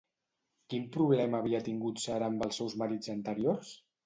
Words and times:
Quin 0.73 0.87
problema 0.95 1.41
havia 1.41 1.59
tingut 1.67 2.01
Sara 2.07 2.31
amb 2.33 2.47
els 2.49 2.59
seus 2.63 2.79
marits 2.85 3.15
anteriors? 3.17 3.77